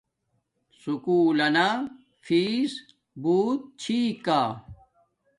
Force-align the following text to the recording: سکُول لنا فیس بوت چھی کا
سکُول 0.81 1.27
لنا 1.37 1.67
فیس 2.25 2.71
بوت 3.21 3.59
چھی 3.81 3.99
کا 4.25 4.41